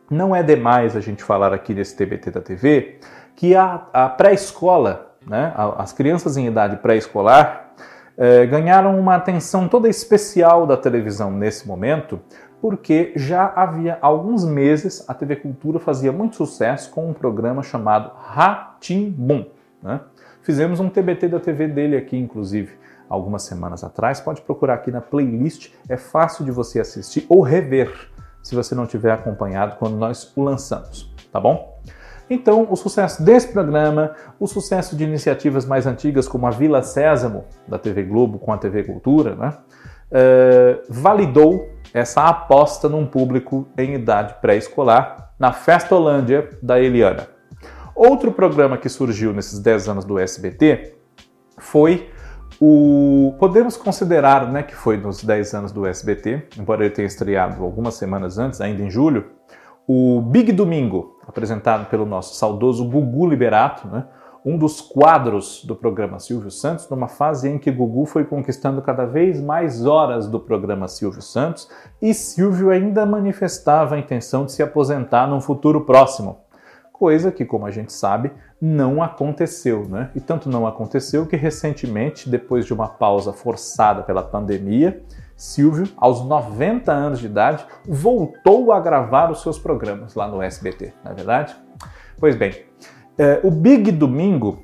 Não 0.09 0.35
é 0.35 0.43
demais 0.43 0.95
a 0.95 0.99
gente 0.99 1.23
falar 1.23 1.53
aqui 1.53 1.73
nesse 1.73 1.95
TBT 1.95 2.31
da 2.31 2.41
TV 2.41 2.99
que 3.35 3.55
a, 3.55 3.87
a 3.93 4.09
pré-escola, 4.09 5.15
né, 5.25 5.53
as 5.77 5.93
crianças 5.93 6.37
em 6.37 6.47
idade 6.47 6.77
pré-escolar, 6.77 7.71
eh, 8.17 8.45
ganharam 8.45 8.99
uma 8.99 9.15
atenção 9.15 9.67
toda 9.67 9.87
especial 9.87 10.67
da 10.67 10.75
televisão 10.75 11.31
nesse 11.31 11.67
momento, 11.67 12.19
porque 12.61 13.13
já 13.15 13.51
havia 13.55 13.97
alguns 14.01 14.45
meses 14.45 15.03
a 15.09 15.13
TV 15.13 15.37
Cultura 15.37 15.79
fazia 15.79 16.11
muito 16.11 16.35
sucesso 16.35 16.91
com 16.91 17.09
um 17.09 17.13
programa 17.13 17.63
chamado 17.63 18.11
Ratimbum. 18.15 19.45
Né? 19.81 19.99
Fizemos 20.41 20.79
um 20.79 20.89
TBT 20.89 21.27
da 21.27 21.39
TV 21.39 21.67
dele 21.67 21.95
aqui, 21.95 22.17
inclusive, 22.17 22.73
algumas 23.07 23.43
semanas 23.43 23.83
atrás. 23.83 24.19
Pode 24.19 24.41
procurar 24.41 24.75
aqui 24.75 24.91
na 24.91 25.01
playlist, 25.01 25.71
é 25.87 25.97
fácil 25.97 26.43
de 26.43 26.51
você 26.51 26.79
assistir 26.79 27.25
ou 27.29 27.41
rever, 27.41 27.91
se 28.41 28.55
você 28.55 28.73
não 28.73 28.87
tiver 28.87 29.11
acompanhado 29.11 29.75
quando 29.77 29.97
nós 29.97 30.31
o 30.35 30.43
lançamos, 30.43 31.13
tá 31.31 31.39
bom? 31.39 31.79
Então, 32.29 32.65
o 32.69 32.75
sucesso 32.75 33.21
desse 33.21 33.49
programa, 33.49 34.15
o 34.39 34.47
sucesso 34.47 34.95
de 34.95 35.03
iniciativas 35.03 35.65
mais 35.65 35.85
antigas 35.85 36.27
como 36.27 36.47
a 36.47 36.49
Vila 36.49 36.81
Sésamo, 36.81 37.43
da 37.67 37.77
TV 37.77 38.03
Globo 38.03 38.39
com 38.39 38.53
a 38.53 38.57
TV 38.57 38.83
Cultura, 38.83 39.35
né, 39.35 39.53
uh, 40.11 40.81
validou 40.89 41.69
essa 41.93 42.23
aposta 42.23 42.87
num 42.87 43.05
público 43.05 43.67
em 43.77 43.95
idade 43.95 44.35
pré-escolar 44.41 45.33
na 45.37 45.51
Festolândia 45.51 46.49
da 46.63 46.79
Eliana. 46.79 47.40
Outro 47.95 48.31
programa 48.31 48.77
que 48.77 48.89
surgiu 48.89 49.33
nesses 49.33 49.59
10 49.59 49.89
anos 49.89 50.05
do 50.05 50.17
SBT 50.17 50.95
foi 51.57 52.09
o. 52.59 53.35
Podemos 53.39 53.75
considerar 53.75 54.51
né, 54.51 54.63
que 54.63 54.75
foi 54.75 54.97
nos 54.97 55.23
10 55.23 55.53
anos 55.53 55.71
do 55.71 55.85
SBT, 55.85 56.47
embora 56.57 56.85
ele 56.85 56.93
tenha 56.93 57.07
estreado 57.07 57.63
algumas 57.63 57.95
semanas 57.95 58.37
antes, 58.37 58.61
ainda 58.61 58.83
em 58.83 58.89
julho, 58.89 59.25
o 59.87 60.21
Big 60.21 60.51
Domingo, 60.51 61.19
apresentado 61.27 61.89
pelo 61.89 62.05
nosso 62.05 62.35
saudoso 62.35 62.87
Gugu 62.87 63.27
Liberato, 63.27 63.87
né, 63.87 64.05
um 64.43 64.57
dos 64.57 64.81
quadros 64.81 65.63
do 65.63 65.75
programa 65.75 66.19
Silvio 66.19 66.49
Santos, 66.49 66.89
numa 66.89 67.07
fase 67.07 67.47
em 67.47 67.59
que 67.59 67.69
Gugu 67.69 68.05
foi 68.05 68.25
conquistando 68.25 68.81
cada 68.81 69.05
vez 69.05 69.39
mais 69.39 69.85
horas 69.85 70.27
do 70.27 70.39
programa 70.39 70.87
Silvio 70.87 71.21
Santos 71.21 71.69
e 72.01 72.13
Silvio 72.13 72.71
ainda 72.71 73.05
manifestava 73.05 73.95
a 73.95 73.99
intenção 73.99 74.45
de 74.45 74.51
se 74.51 74.63
aposentar 74.63 75.27
num 75.27 75.41
futuro 75.41 75.81
próximo. 75.81 76.40
Coisa 77.01 77.31
que, 77.31 77.43
como 77.43 77.65
a 77.65 77.71
gente 77.71 77.91
sabe, 77.91 78.31
não 78.61 79.01
aconteceu, 79.01 79.89
né? 79.89 80.11
E 80.13 80.19
tanto 80.19 80.47
não 80.47 80.67
aconteceu 80.67 81.25
que 81.25 81.35
recentemente, 81.35 82.29
depois 82.29 82.63
de 82.63 82.75
uma 82.75 82.87
pausa 82.87 83.33
forçada 83.33 84.03
pela 84.03 84.21
pandemia, 84.21 85.01
Silvio, 85.35 85.87
aos 85.97 86.23
90 86.23 86.91
anos 86.91 87.17
de 87.17 87.25
idade, 87.25 87.65
voltou 87.87 88.71
a 88.71 88.79
gravar 88.79 89.31
os 89.31 89.41
seus 89.41 89.57
programas 89.57 90.13
lá 90.13 90.27
no 90.27 90.43
SBT, 90.43 90.93
não 91.03 91.11
é 91.11 91.15
verdade? 91.15 91.55
Pois 92.19 92.35
bem, 92.35 92.53
é, 93.17 93.39
o 93.43 93.49
Big 93.49 93.91
Domingo 93.91 94.63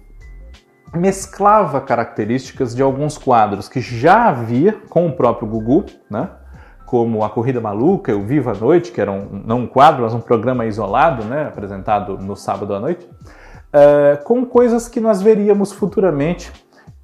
mesclava 0.94 1.82
características 1.82 2.76
de 2.76 2.84
alguns 2.84 3.18
quadros 3.18 3.68
que 3.68 3.82
já 3.82 4.30
havia 4.30 4.74
com 4.90 5.08
o 5.08 5.14
próprio 5.16 5.48
Gugu, 5.48 5.86
né? 6.08 6.30
Como 6.88 7.22
a 7.22 7.30
Corrida 7.30 7.60
Maluca, 7.60 8.16
o 8.16 8.24
Viva 8.24 8.52
a 8.52 8.56
Noite, 8.56 8.94
que 8.94 9.02
era 9.02 9.12
um, 9.12 9.42
não 9.46 9.60
um 9.60 9.68
quadro, 9.68 10.04
mas 10.04 10.14
um 10.14 10.22
programa 10.22 10.66
isolado, 10.66 11.26
né? 11.26 11.46
apresentado 11.46 12.18
no 12.18 12.34
sábado 12.34 12.74
à 12.74 12.80
noite, 12.80 13.06
é, 13.74 14.16
com 14.24 14.46
coisas 14.46 14.88
que 14.88 15.02
nós 15.02 15.22
veríamos 15.22 15.74
futuramente 15.74 16.50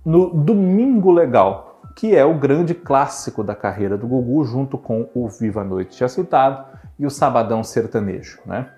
no 0.06 0.30
Domingo 0.30 1.12
Legal, 1.12 1.82
que 1.98 2.16
é 2.16 2.24
o 2.24 2.34
grande 2.34 2.74
clássico 2.74 3.44
da 3.44 3.54
carreira 3.54 3.98
do 3.98 4.08
Gugu, 4.08 4.46
junto 4.46 4.78
com 4.78 5.10
o 5.14 5.28
Viva 5.28 5.60
a 5.60 5.64
Noite 5.66 6.00
já 6.00 6.08
citado 6.08 6.64
e 6.98 7.06
o 7.06 7.10
Sabadão 7.10 7.62
Sertanejo. 7.62 8.40
Né? 8.46 8.70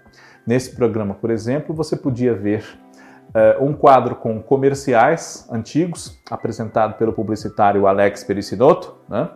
Nesse 0.45 0.75
programa, 0.75 1.13
por 1.13 1.29
exemplo, 1.29 1.75
você 1.75 1.95
podia 1.95 2.33
ver 2.33 2.65
uh, 3.29 3.63
um 3.63 3.73
quadro 3.73 4.15
com 4.15 4.41
comerciais 4.41 5.47
antigos, 5.51 6.19
apresentado 6.31 6.97
pelo 6.97 7.13
publicitário 7.13 7.85
Alex 7.85 8.23
Pericinoto, 8.23 8.95
né? 9.07 9.29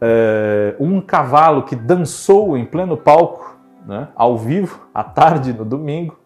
Uh, 0.00 0.84
um 0.84 1.00
cavalo 1.00 1.62
que 1.62 1.76
dançou 1.76 2.56
em 2.56 2.64
pleno 2.64 2.96
palco, 2.96 3.56
né? 3.86 4.08
ao 4.14 4.36
vivo, 4.36 4.86
à 4.94 5.04
tarde, 5.04 5.52
no 5.52 5.64
domingo, 5.64 6.18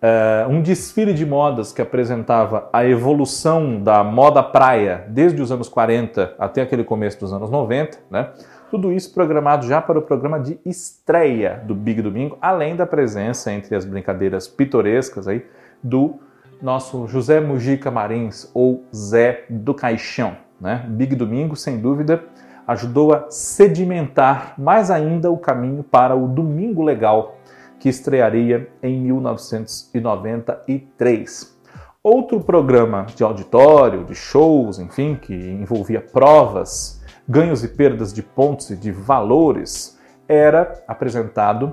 uh, 0.00 0.50
um 0.50 0.60
desfile 0.62 1.12
de 1.12 1.24
modas 1.24 1.72
que 1.72 1.82
apresentava 1.82 2.68
a 2.72 2.84
evolução 2.84 3.80
da 3.80 4.02
moda 4.02 4.42
praia 4.42 5.04
desde 5.08 5.40
os 5.40 5.52
anos 5.52 5.68
40 5.68 6.34
até 6.38 6.62
aquele 6.62 6.84
começo 6.84 7.20
dos 7.20 7.32
anos 7.32 7.50
90, 7.50 7.98
né? 8.10 8.30
Tudo 8.70 8.92
isso 8.92 9.12
programado 9.12 9.66
já 9.66 9.82
para 9.82 9.98
o 9.98 10.02
programa 10.02 10.38
de 10.38 10.56
estreia 10.64 11.60
do 11.66 11.74
Big 11.74 12.00
Domingo, 12.00 12.38
além 12.40 12.76
da 12.76 12.86
presença 12.86 13.52
entre 13.52 13.74
as 13.74 13.84
brincadeiras 13.84 14.46
pitorescas 14.46 15.26
aí 15.26 15.44
do 15.82 16.20
nosso 16.62 17.08
José 17.08 17.40
Mujica 17.40 17.90
Marins 17.90 18.48
ou 18.54 18.84
Zé 18.94 19.44
do 19.50 19.74
Caixão. 19.74 20.36
Né? 20.60 20.84
Big 20.88 21.16
Domingo, 21.16 21.56
sem 21.56 21.78
dúvida, 21.78 22.22
ajudou 22.70 23.12
a 23.12 23.26
sedimentar 23.28 24.54
mais 24.56 24.90
ainda 24.92 25.28
o 25.28 25.36
caminho 25.36 25.82
para 25.82 26.14
o 26.14 26.28
Domingo 26.28 26.84
Legal, 26.84 27.34
que 27.80 27.88
estrearia 27.88 28.70
em 28.80 29.00
1993. 29.00 31.58
Outro 32.00 32.38
programa 32.40 33.06
de 33.16 33.24
auditório, 33.24 34.04
de 34.04 34.14
shows, 34.14 34.78
enfim, 34.78 35.18
que 35.20 35.34
envolvia 35.34 36.00
provas 36.00 37.02
ganhos 37.28 37.64
e 37.64 37.68
perdas 37.68 38.12
de 38.12 38.22
pontos 38.22 38.70
e 38.70 38.76
de 38.76 38.92
valores, 38.92 39.98
era 40.28 40.80
apresentado 40.86 41.72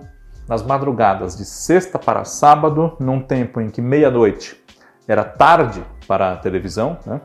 nas 0.49 0.63
madrugadas 0.63 1.37
de 1.37 1.45
sexta 1.45 1.99
para 1.99 2.25
sábado, 2.25 2.97
num 2.99 3.21
tempo 3.21 3.61
em 3.61 3.69
que 3.69 3.83
meia-noite 3.83 4.59
era 5.07 5.23
tarde 5.23 5.85
para 6.07 6.33
a 6.33 6.37
televisão, 6.37 6.97
né? 7.05 7.21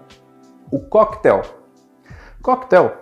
o 0.70 0.78
Coquetel. 0.78 1.40
Coquetel 2.42 3.01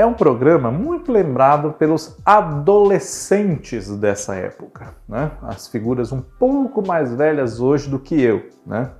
é 0.00 0.06
um 0.06 0.14
programa 0.14 0.70
muito 0.70 1.12
lembrado 1.12 1.74
pelos 1.74 2.16
adolescentes 2.24 3.94
dessa 3.98 4.34
época, 4.34 4.94
né? 5.06 5.30
as 5.42 5.68
figuras 5.68 6.10
um 6.10 6.22
pouco 6.22 6.86
mais 6.86 7.14
velhas 7.14 7.60
hoje 7.60 7.90
do 7.90 7.98
que 7.98 8.18
eu, 8.18 8.48
né? 8.64 8.90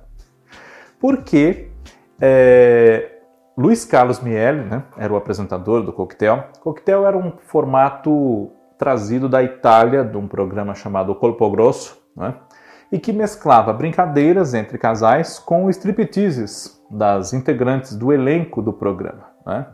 porque 0.99 1.71
é, 2.21 3.17
Luiz 3.57 3.83
Carlos 3.83 4.19
Miele 4.19 4.61
né, 4.61 4.83
era 4.95 5.11
o 5.11 5.15
apresentador 5.15 5.81
do 5.81 5.91
Coquetel. 5.91 6.43
Coquetel 6.59 7.07
era 7.07 7.17
um 7.17 7.33
formato 7.47 8.51
trazido 8.77 9.27
da 9.27 9.41
Itália, 9.41 10.03
de 10.03 10.17
um 10.17 10.27
programa 10.27 10.75
chamado 10.75 11.15
Colpo 11.15 11.49
Grosso, 11.49 11.99
né, 12.15 12.35
e 12.91 12.99
que 12.99 13.11
mesclava 13.11 13.73
brincadeiras 13.73 14.53
entre 14.53 14.77
casais 14.77 15.39
com 15.39 15.67
stripteases 15.67 16.79
das 16.91 17.33
integrantes 17.33 17.95
do 17.95 18.13
elenco 18.13 18.61
do 18.61 18.71
programa. 18.71 19.31
Né. 19.43 19.65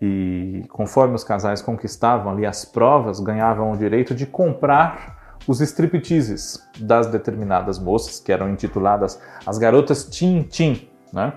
E 0.00 0.64
conforme 0.68 1.14
os 1.14 1.24
casais 1.24 1.62
conquistavam 1.62 2.32
ali 2.32 2.44
as 2.44 2.64
provas, 2.64 3.18
ganhavam 3.20 3.72
o 3.72 3.76
direito 3.76 4.14
de 4.14 4.26
comprar 4.26 5.38
os 5.46 5.60
stripteases 5.60 6.60
das 6.78 7.06
determinadas 7.06 7.78
moças, 7.78 8.20
que 8.20 8.32
eram 8.32 8.50
intituladas 8.50 9.20
as 9.46 9.58
garotas 9.58 10.04
Tim 10.04 10.42
Tim, 10.42 10.88
né? 11.12 11.32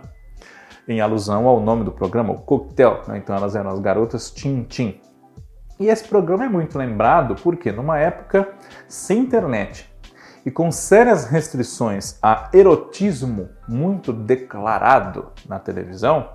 em 0.88 1.00
alusão 1.00 1.48
ao 1.48 1.60
nome 1.60 1.84
do 1.84 1.92
programa, 1.92 2.34
o 2.34 2.40
Coquetel. 2.40 3.04
Né? 3.08 3.18
Então 3.18 3.36
elas 3.36 3.56
eram 3.56 3.70
as 3.70 3.80
garotas 3.80 4.32
Tim 4.32 4.64
Tim. 4.64 5.00
E 5.80 5.88
esse 5.88 6.06
programa 6.06 6.46
é 6.46 6.50
muito 6.50 6.78
lembrado 6.78 7.36
porque 7.42 7.72
numa 7.72 7.98
época 7.98 8.50
sem 8.88 9.20
internet 9.20 9.90
e 10.46 10.52
com 10.52 10.72
sérias 10.72 11.26
restrições 11.26 12.18
a 12.22 12.50
erotismo 12.54 13.50
muito 13.68 14.12
declarado 14.12 15.32
na 15.48 15.60
televisão, 15.60 16.30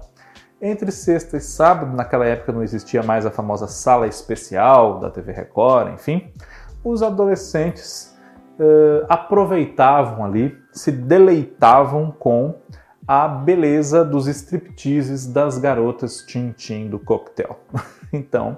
entre 0.65 0.91
sexta 0.91 1.37
e 1.37 1.41
sábado, 1.41 1.95
naquela 1.95 2.25
época 2.25 2.51
não 2.51 2.63
existia 2.63 3.03
mais 3.03 3.27
a 3.27 3.31
famosa 3.31 3.67
sala 3.67 4.07
especial 4.07 4.99
da 4.99 5.11
TV 5.11 5.31
Record, 5.31 5.93
enfim, 5.93 6.33
os 6.83 7.03
adolescentes 7.03 8.17
uh, 8.59 9.05
aproveitavam 9.07 10.25
ali, 10.25 10.59
se 10.73 10.91
deleitavam 10.91 12.11
com 12.11 12.55
a 13.07 13.29
beleza 13.29 14.03
dos 14.03 14.27
stripteases 14.27 15.27
das 15.27 15.59
garotas 15.59 16.25
Tintim 16.27 16.89
do 16.89 16.99
coquetel. 16.99 17.61
então, 18.11 18.57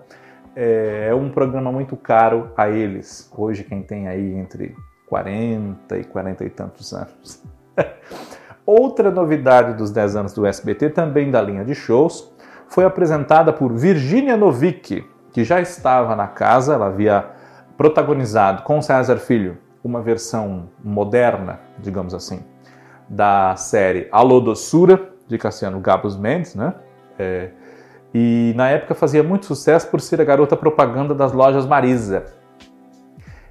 é, 0.54 1.08
é 1.10 1.14
um 1.14 1.28
programa 1.28 1.72
muito 1.72 1.96
caro 1.96 2.52
a 2.56 2.68
eles. 2.68 3.28
Hoje, 3.36 3.64
quem 3.64 3.82
tem 3.82 4.06
aí 4.06 4.34
entre 4.34 4.76
40 5.08 5.98
e 5.98 6.04
40 6.04 6.44
e 6.44 6.50
tantos 6.50 6.92
anos. 6.92 7.42
Outra 8.66 9.12
novidade 9.12 9.74
dos 9.74 9.92
10 9.92 10.16
anos 10.16 10.32
do 10.32 10.44
SBT, 10.44 10.90
também 10.90 11.30
da 11.30 11.40
linha 11.40 11.64
de 11.64 11.72
shows, 11.72 12.34
foi 12.66 12.84
apresentada 12.84 13.52
por 13.52 13.72
Virginia 13.72 14.36
Novick, 14.36 15.08
que 15.30 15.44
já 15.44 15.60
estava 15.60 16.16
na 16.16 16.26
casa, 16.26 16.74
ela 16.74 16.86
havia 16.86 17.26
protagonizado 17.76 18.62
com 18.64 18.82
César 18.82 19.18
Filho 19.18 19.58
uma 19.84 20.02
versão 20.02 20.68
moderna, 20.82 21.60
digamos 21.78 22.12
assim, 22.12 22.40
da 23.08 23.54
série 23.54 24.08
Alô 24.10 24.40
Doçura, 24.40 25.10
de 25.28 25.38
Cassiano 25.38 25.78
Gabos 25.78 26.16
Mendes, 26.16 26.56
né? 26.56 26.74
É, 27.16 27.50
e 28.12 28.52
na 28.56 28.68
época 28.68 28.96
fazia 28.96 29.22
muito 29.22 29.46
sucesso 29.46 29.88
por 29.88 30.00
ser 30.00 30.20
a 30.20 30.24
garota 30.24 30.56
propaganda 30.56 31.14
das 31.14 31.32
lojas 31.32 31.66
Marisa. 31.66 32.24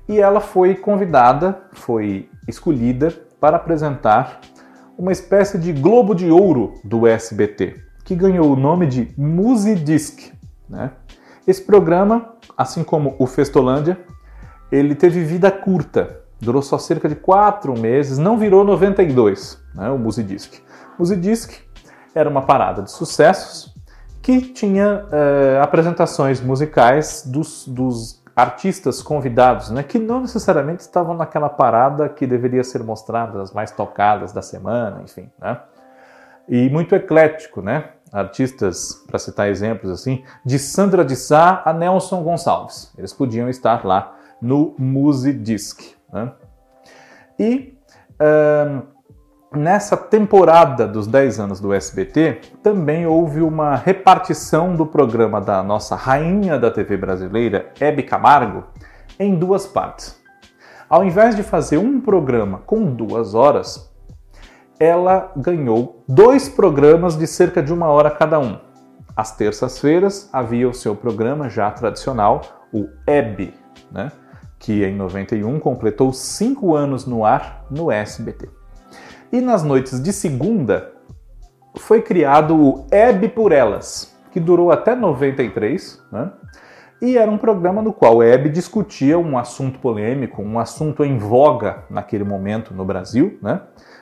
E 0.10 0.20
ela 0.20 0.42
foi 0.42 0.76
convidada, 0.76 1.58
foi 1.72 2.30
escolhida 2.48 3.14
para 3.40 3.56
apresentar 3.56 4.42
uma 4.98 5.12
espécie 5.12 5.58
de 5.58 5.72
Globo 5.74 6.14
de 6.14 6.30
Ouro 6.30 6.76
do 6.84 7.08
SBT, 7.08 7.76
que 8.04 8.16
ganhou 8.16 8.52
o 8.52 8.56
nome 8.56 8.88
de 8.88 9.14
Musidisc. 9.18 10.32
Né? 10.70 10.92
Esse 11.48 11.62
programa, 11.62 12.34
assim 12.58 12.84
como 12.84 13.16
o 13.20 13.28
Festolândia, 13.28 14.00
ele 14.72 14.96
teve 14.96 15.24
vida 15.24 15.52
curta, 15.52 16.22
durou 16.40 16.62
só 16.62 16.78
cerca 16.78 17.08
de 17.08 17.16
quatro 17.16 17.78
meses, 17.78 18.18
não 18.18 18.38
virou 18.38 18.64
92, 18.64 19.60
né, 19.74 19.90
o 19.90 19.98
Musidisc. 19.98 20.54
Musidisc 20.98 21.52
era 22.14 22.30
uma 22.30 22.42
parada 22.42 22.82
de 22.82 22.92
sucessos 22.92 23.74
que 24.22 24.42
tinha 24.42 25.06
é, 25.12 25.60
apresentações 25.62 26.42
musicais 26.42 27.24
dos, 27.26 27.68
dos 27.68 28.24
artistas 28.36 29.02
convidados, 29.02 29.70
né, 29.70 29.82
que 29.82 29.98
não 29.98 30.20
necessariamente 30.20 30.82
estavam 30.82 31.16
naquela 31.16 31.48
parada 31.48 32.10
que 32.10 32.28
deveria 32.28 32.64
ser 32.64 32.84
mostrada, 32.84 33.42
as 33.42 33.54
mais 33.54 33.72
tocadas 33.72 34.34
da 34.34 34.42
semana, 34.42 35.02
enfim, 35.02 35.32
né? 35.40 35.60
E 36.48 36.70
muito 36.70 36.94
eclético, 36.94 37.62
né? 37.62 37.92
Artistas, 38.12 39.04
para 39.08 39.18
citar 39.18 39.48
exemplos 39.48 39.90
assim, 39.90 40.24
de 40.46 40.60
Sandra 40.60 41.04
de 41.04 41.16
Sá 41.16 41.64
a 41.66 41.74
Nelson 41.74 42.22
Gonçalves. 42.22 42.94
Eles 42.98 43.14
podiam 43.14 43.50
estar 43.50 43.86
lá 43.86 44.16
no 44.42 44.76
Musidisc, 44.78 45.96
né? 46.12 46.32
E 47.40 47.78
nessa 49.56 49.96
temporada 49.96 50.88
dos 50.88 51.08
10 51.08 51.40
anos 51.40 51.60
do 51.60 51.74
SBT, 51.74 52.42
também 52.62 53.06
houve 53.06 53.42
uma 53.42 53.76
repartição 53.76 54.76
do 54.76 54.86
programa 54.86 55.40
da 55.40 55.64
nossa 55.64 55.96
rainha 55.96 56.60
da 56.60 56.70
TV 56.70 56.98
brasileira, 56.98 57.72
Hebe 57.80 58.04
Camargo, 58.04 58.64
em 59.20 59.36
duas 59.36 59.66
partes. 59.66 60.20
Ao 60.90 61.04
invés 61.04 61.36
de 61.36 61.44
fazer 61.44 61.78
um 61.78 62.00
programa 62.00 62.60
com 62.66 62.86
duas 62.86 63.34
horas, 63.34 63.92
ela 64.80 65.32
ganhou 65.36 66.04
dois 66.08 66.50
programas 66.50 67.18
de 67.18 67.26
cerca 67.26 67.64
de 67.64 67.74
uma 67.74 67.88
hora 67.88 68.12
cada 68.12 68.40
um. 68.40 68.60
Às 69.16 69.36
terças-feiras 69.36 70.30
havia 70.34 70.68
o 70.68 70.74
seu 70.74 70.96
programa 70.96 71.50
já 71.50 71.72
tradicional, 71.72 72.42
o 72.74 72.88
Hebe, 73.08 73.54
né? 73.92 74.12
que 74.60 74.84
em 74.84 74.96
91 74.96 75.60
completou 75.60 76.12
cinco 76.12 76.76
anos 76.76 77.06
no 77.06 77.24
ar 77.24 77.66
no 77.70 77.92
SBT. 77.92 78.50
E 79.36 79.42
nas 79.42 79.64
noites 79.64 80.02
de 80.02 80.14
segunda 80.14 80.94
foi 81.76 82.02
criado 82.02 82.56
o 82.56 82.88
Hebe 82.90 83.28
por 83.28 83.52
Elas, 83.52 84.18
que 84.32 84.40
durou 84.40 84.72
até 84.72 84.96
93, 84.96 86.02
né? 86.10 86.32
E 87.02 87.18
era 87.18 87.30
um 87.30 87.38
programa 87.38 87.82
no 87.82 87.92
qual 87.92 88.24
Hebe 88.24 88.48
discutia 88.48 89.20
um 89.20 89.38
assunto 89.38 89.78
polêmico, 89.80 90.42
um 90.42 90.58
assunto 90.58 91.04
em 91.04 91.18
voga 91.18 91.84
naquele 91.90 92.24
momento 92.24 92.74
no 92.74 92.86
Brasil, 92.86 93.38
né? 93.42 93.60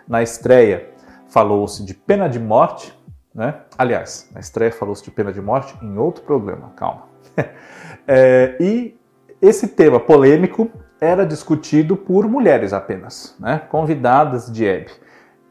Na 0.08 0.22
estreia 0.22 0.92
falou-se 1.30 1.84
de 1.84 1.96
pena 1.96 2.28
de 2.28 2.40
morte, 2.40 2.94
né? 3.34 3.56
Aliás, 3.76 4.30
na 4.36 4.40
estreia 4.40 4.72
falou-se 4.72 5.04
de 5.04 5.10
pena 5.10 5.34
de 5.34 5.42
morte 5.42 5.76
em 5.84 5.98
outro 5.98 6.24
programa, 6.24 6.74
calma. 6.76 7.08
é, 8.08 8.56
e 8.60 8.96
esse 9.42 9.70
tema 9.70 10.00
polêmico 10.00 10.70
era 11.02 11.26
discutido 11.26 11.98
por 11.98 12.28
mulheres 12.28 12.72
apenas, 12.72 13.36
né? 13.40 13.64
convidadas 13.72 14.52
de 14.52 14.64
Hebe. 14.64 14.92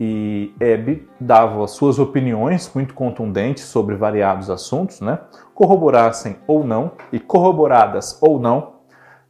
E 0.04 0.52
Hebe 0.58 1.08
dava 1.20 1.64
suas 1.68 2.00
opiniões 2.00 2.68
muito 2.74 2.92
contundentes 2.92 3.62
sobre 3.62 3.94
variados 3.94 4.50
assuntos, 4.50 5.00
né? 5.00 5.20
corroborassem 5.54 6.38
ou 6.44 6.64
não, 6.64 6.90
e 7.12 7.20
corroboradas 7.20 8.18
ou 8.20 8.40
não 8.40 8.78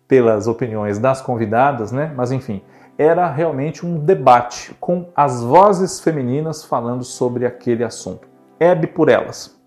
pelas 0.08 0.46
opiniões 0.46 0.98
das 0.98 1.20
convidadas, 1.20 1.92
né? 1.92 2.10
mas 2.16 2.32
enfim, 2.32 2.62
era 2.96 3.30
realmente 3.30 3.84
um 3.84 3.98
debate 3.98 4.74
com 4.80 5.10
as 5.14 5.42
vozes 5.42 6.00
femininas 6.00 6.64
falando 6.64 7.04
sobre 7.04 7.44
aquele 7.44 7.84
assunto. 7.84 8.26
Hebe 8.58 8.86
por 8.86 9.10
elas 9.10 9.60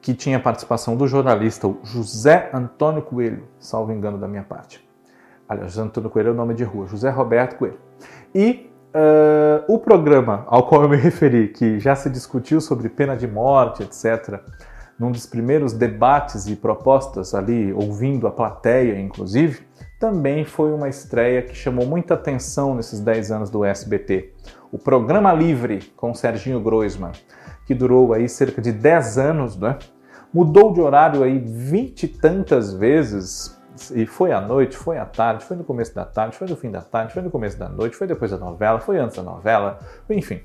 que 0.00 0.12
tinha 0.12 0.40
participação 0.40 0.96
do 0.96 1.06
jornalista 1.06 1.72
José 1.84 2.50
Antônio 2.52 3.02
Coelho, 3.02 3.44
salvo 3.60 3.92
engano 3.92 4.18
da 4.18 4.26
minha 4.26 4.42
parte. 4.42 4.84
Aliás, 5.48 5.70
José 5.70 5.86
Antônio 5.86 6.10
Coelho 6.10 6.30
é 6.30 6.32
o 6.32 6.34
nome 6.34 6.52
de 6.52 6.64
rua, 6.64 6.88
José 6.88 7.10
Roberto 7.10 7.58
Coelho. 7.58 7.78
E 8.34 8.71
uh, 8.94 9.64
o 9.72 9.78
programa 9.78 10.44
ao 10.46 10.66
qual 10.66 10.82
eu 10.82 10.88
me 10.88 10.96
referi, 10.96 11.48
que 11.48 11.78
já 11.78 11.94
se 11.94 12.08
discutiu 12.08 12.60
sobre 12.60 12.88
pena 12.88 13.16
de 13.16 13.26
morte, 13.26 13.82
etc., 13.82 14.40
num 14.98 15.10
dos 15.10 15.26
primeiros 15.26 15.72
debates 15.72 16.46
e 16.46 16.54
propostas 16.54 17.34
ali, 17.34 17.72
ouvindo 17.72 18.26
a 18.26 18.30
plateia, 18.30 19.00
inclusive, 19.00 19.60
também 19.98 20.44
foi 20.44 20.72
uma 20.72 20.88
estreia 20.88 21.42
que 21.42 21.54
chamou 21.54 21.86
muita 21.86 22.14
atenção 22.14 22.74
nesses 22.74 23.00
10 23.00 23.32
anos 23.32 23.50
do 23.50 23.64
SBT. 23.64 24.32
O 24.70 24.78
Programa 24.78 25.32
Livre, 25.32 25.92
com 25.96 26.14
Serginho 26.14 26.60
Groisman 26.60 27.12
que 27.66 27.74
durou 27.74 28.12
aí 28.12 28.28
cerca 28.28 28.60
de 28.60 28.72
10 28.72 29.18
anos, 29.18 29.56
né? 29.56 29.78
Mudou 30.32 30.72
de 30.72 30.80
horário 30.80 31.22
aí 31.22 31.38
vinte 31.38 32.04
e 32.04 32.08
tantas 32.08 32.72
vezes, 32.72 33.58
e 33.94 34.06
foi 34.06 34.32
à 34.32 34.40
noite, 34.40 34.76
foi 34.76 34.98
à 34.98 35.04
tarde, 35.04 35.44
foi 35.44 35.56
no 35.56 35.64
começo 35.64 35.94
da 35.94 36.04
tarde, 36.04 36.36
foi 36.36 36.48
no 36.48 36.56
fim 36.56 36.70
da 36.70 36.80
tarde, 36.80 37.12
foi 37.12 37.22
no 37.22 37.30
começo 37.30 37.58
da 37.58 37.68
noite, 37.68 37.96
foi 37.96 38.06
depois 38.06 38.30
da 38.30 38.38
novela, 38.38 38.80
foi 38.80 38.98
antes 38.98 39.16
da 39.16 39.22
novela, 39.22 39.78
enfim. 40.08 40.40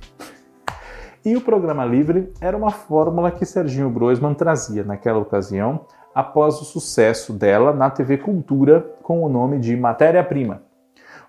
E 1.25 1.35
o 1.35 1.41
programa 1.41 1.83
livre 1.83 2.31
era 2.39 2.55
uma 2.55 2.71
fórmula 2.71 3.31
que 3.31 3.45
Serginho 3.45 3.89
Groisman 3.89 4.33
trazia 4.33 4.83
naquela 4.83 5.19
ocasião, 5.19 5.85
após 6.15 6.61
o 6.61 6.65
sucesso 6.65 7.33
dela 7.33 7.73
na 7.73 7.89
TV 7.89 8.17
Cultura 8.17 8.81
com 9.03 9.21
o 9.21 9.29
nome 9.29 9.59
de 9.59 9.75
Matéria 9.75 10.23
Prima. 10.23 10.63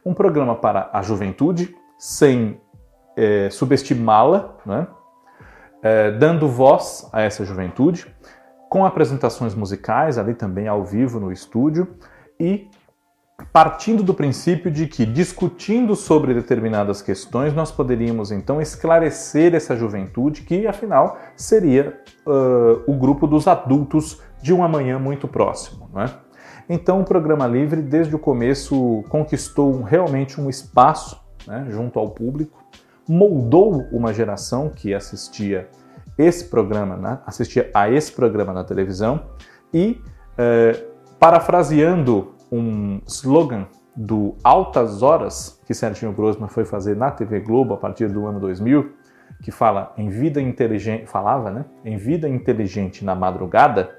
Um 0.04 0.14
programa 0.14 0.54
para 0.54 0.88
a 0.92 1.02
juventude, 1.02 1.74
sem 1.98 2.60
é, 3.16 3.50
subestimá-la, 3.50 4.54
né? 4.64 4.86
é, 5.82 6.12
dando 6.12 6.48
voz 6.48 7.08
a 7.12 7.22
essa 7.22 7.44
juventude, 7.44 8.06
com 8.68 8.84
apresentações 8.84 9.54
musicais 9.54 10.18
ali 10.18 10.34
também 10.34 10.68
ao 10.68 10.84
vivo 10.84 11.18
no 11.18 11.32
estúdio 11.32 11.88
e 12.38 12.68
partindo 13.52 14.02
do 14.02 14.12
princípio 14.12 14.70
de 14.70 14.86
que 14.86 15.06
discutindo 15.06 15.94
sobre 15.94 16.34
determinadas 16.34 17.00
questões 17.00 17.54
nós 17.54 17.70
poderíamos 17.70 18.32
então 18.32 18.60
esclarecer 18.60 19.54
essa 19.54 19.76
juventude 19.76 20.42
que 20.42 20.66
afinal 20.66 21.18
seria 21.36 22.00
uh, 22.26 22.82
o 22.86 22.94
grupo 22.94 23.26
dos 23.26 23.46
adultos 23.46 24.20
de 24.42 24.52
um 24.52 24.62
amanhã 24.62 24.98
muito 24.98 25.26
próximo, 25.28 25.88
não 25.92 26.02
é? 26.02 26.10
Então 26.68 27.00
o 27.00 27.04
programa 27.04 27.46
livre 27.46 27.80
desde 27.80 28.14
o 28.14 28.18
começo 28.18 29.02
conquistou 29.08 29.82
realmente 29.82 30.40
um 30.40 30.50
espaço 30.50 31.18
né, 31.46 31.66
junto 31.70 31.98
ao 31.98 32.10
público 32.10 32.58
moldou 33.08 33.88
uma 33.90 34.12
geração 34.12 34.68
que 34.68 34.92
assistia 34.92 35.66
esse 36.18 36.46
programa, 36.46 36.96
né? 36.96 37.20
assistia 37.24 37.70
a 37.72 37.88
esse 37.88 38.12
programa 38.12 38.52
na 38.52 38.64
televisão 38.64 39.22
e, 39.72 40.02
é, 40.36 40.84
parafraseando 41.18 42.34
um 42.50 43.00
slogan 43.06 43.66
do 43.94 44.36
Altas 44.42 45.02
Horas 45.02 45.60
que 45.66 45.74
Serginho 45.74 46.12
Grossman 46.12 46.48
foi 46.48 46.64
fazer 46.64 46.96
na 46.96 47.10
TV 47.10 47.40
Globo 47.40 47.74
a 47.74 47.76
partir 47.76 48.08
do 48.08 48.26
ano 48.26 48.40
2000, 48.40 48.92
que 49.42 49.50
fala 49.50 49.92
em 49.96 50.08
vida 50.08 50.40
inteligente, 50.40 51.06
falava, 51.06 51.50
né? 51.50 51.64
Em 51.84 51.96
vida 51.96 52.28
inteligente 52.28 53.04
na 53.04 53.14
madrugada, 53.14 53.90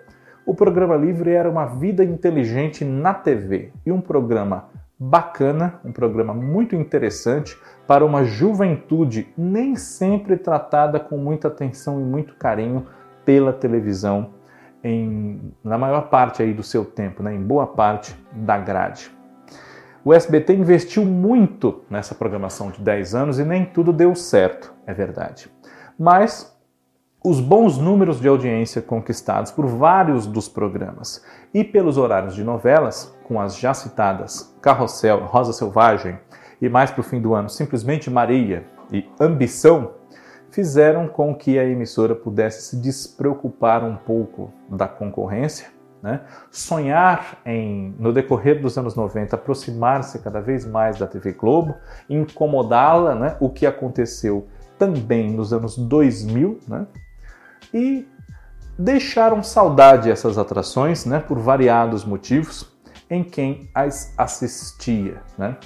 o 0.45 0.55
programa 0.55 0.95
livre 0.95 1.31
era 1.31 1.49
uma 1.49 1.65
vida 1.65 2.03
inteligente 2.03 2.83
na 2.83 3.13
TV 3.13 3.71
e 3.85 3.91
um 3.91 4.01
programa 4.01 4.69
bacana, 4.99 5.79
um 5.85 5.93
programa 5.93 6.33
muito 6.33 6.75
interessante 6.75 7.57
para 7.87 8.03
uma 8.03 8.25
juventude 8.25 9.33
nem 9.37 9.75
sempre 9.75 10.35
tratada 10.35 10.99
com 10.99 11.17
muita 11.17 11.47
atenção 11.47 12.01
e 12.01 12.03
muito 12.03 12.35
carinho 12.35 12.85
pela 13.23 13.53
televisão 13.53 14.31
em, 14.83 15.53
na 15.63 15.77
maior 15.77 16.09
parte 16.09 16.41
aí 16.41 16.53
do 16.53 16.63
seu 16.63 16.83
tempo, 16.83 17.23
né, 17.23 17.33
em 17.33 17.41
boa 17.41 17.67
parte 17.67 18.15
da 18.33 18.57
grade. 18.57 19.09
O 20.03 20.13
SBT 20.13 20.53
investiu 20.53 21.05
muito 21.05 21.83
nessa 21.89 22.15
programação 22.15 22.71
de 22.71 22.81
10 22.81 23.15
anos 23.15 23.39
e 23.39 23.45
nem 23.45 23.65
tudo 23.65 23.93
deu 23.93 24.15
certo, 24.15 24.73
é 24.85 24.93
verdade. 24.93 25.51
Mas 25.97 26.57
os 27.21 27.41
bons 27.41 27.77
números 27.77 28.21
de 28.21 28.29
audiência 28.29 28.81
conquistados 28.81 29.51
por 29.51 29.65
vários 29.67 30.25
dos 30.25 30.47
programas 30.47 31.21
e 31.53 31.65
pelos 31.65 31.97
horários 31.97 32.33
de 32.33 32.43
novelas, 32.45 33.13
com 33.25 33.41
as 33.41 33.57
já 33.57 33.73
citadas 33.73 34.55
Carrossel, 34.61 35.25
Rosa 35.25 35.51
Selvagem 35.51 36.17
e 36.61 36.69
mais 36.69 36.91
para 36.91 37.01
o 37.01 37.03
fim 37.03 37.19
do 37.19 37.33
ano, 37.33 37.49
simplesmente 37.49 38.09
Maria 38.09 38.65
e 38.91 39.05
Ambição, 39.19 39.91
fizeram 40.49 41.07
com 41.09 41.35
que 41.35 41.59
a 41.59 41.65
emissora 41.65 42.15
pudesse 42.15 42.69
se 42.69 42.77
despreocupar 42.77 43.83
um 43.83 43.97
pouco 43.97 44.51
da 44.69 44.87
concorrência, 44.87 45.67
né? 46.01 46.21
sonhar 46.49 47.39
em, 47.45 47.93
no 47.99 48.13
decorrer 48.13 48.61
dos 48.61 48.77
anos 48.77 48.95
90, 48.95 49.35
aproximar-se 49.35 50.19
cada 50.19 50.39
vez 50.39 50.65
mais 50.65 50.97
da 50.97 51.05
TV 51.05 51.33
Globo, 51.33 51.75
incomodá-la, 52.09 53.13
né? 53.13 53.37
o 53.41 53.49
que 53.49 53.65
aconteceu 53.65 54.47
também 54.77 55.29
nos 55.29 55.51
anos 55.51 55.77
2000, 55.77 56.59
né? 56.67 56.87
E 57.73 58.07
deixaram 58.77 59.43
saudade 59.43 60.09
essas 60.09 60.37
atrações, 60.37 61.05
né, 61.05 61.19
por 61.19 61.37
variados 61.37 62.05
motivos, 62.05 62.71
em 63.09 63.23
quem 63.23 63.69
as 63.73 64.13
assistia, 64.17 65.21
né? 65.37 65.57